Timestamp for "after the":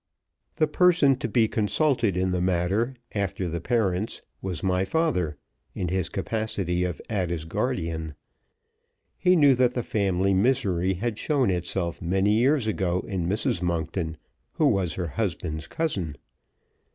3.13-3.61